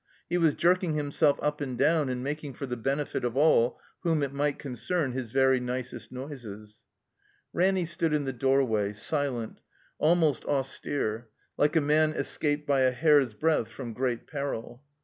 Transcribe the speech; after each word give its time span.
He 0.31 0.39
was 0.39 0.55
jerking 0.55 0.95
himself 0.95 1.37
up 1.43 1.61
and 1.61 1.77
down 1.77 2.09
and 2.09 2.23
making 2.23 2.55
for 2.55 2.65
the 2.65 2.75
benefit 2.75 3.23
of 3.23 3.37
all 3.37 3.79
whom 3.99 4.23
it 4.23 4.33
might 4.33 4.57
concern 4.57 5.11
his 5.11 5.29
very 5.29 5.59
nicest 5.59 6.11
noises. 6.11 6.81
Ranny 7.53 7.85
stood 7.85 8.11
in 8.11 8.25
the 8.25 8.33
doorway, 8.33 8.93
silent, 8.93 9.59
almost 9.99 10.41
355 10.41 10.53
THE 10.81 10.89
COMBINED 10.97 10.97
MAZE 10.97 11.23
austere, 11.29 11.29
like 11.55 11.75
a 11.75 11.87
man 11.87 12.13
escaped 12.19 12.65
by 12.67 12.79
a 12.81 12.95
hair^s 12.95 13.39
breadth 13.39 13.69
from 13.69 13.93
great 13.93 14.25
peril. 14.25 14.81